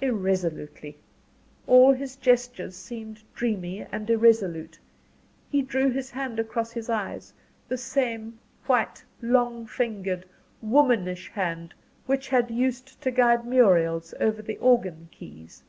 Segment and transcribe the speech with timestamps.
[0.00, 0.98] Irresolutely
[1.66, 4.78] all his gestures seemed dreamy and irresolute
[5.50, 7.32] he drew his hand across his eyes
[7.66, 10.24] the same white long fingered,
[10.62, 11.74] womanish hand
[12.06, 15.64] which had used to guide Muriel's over the organ keys.